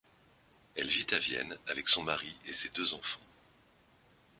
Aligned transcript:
Elle 0.75 0.87
vit 0.87 1.05
à 1.11 1.19
Vienne 1.19 1.55
avec 1.67 1.87
son 1.87 2.01
mari 2.01 2.35
et 2.47 2.51
ses 2.53 2.69
deux 2.69 2.95
enfants. 2.95 3.19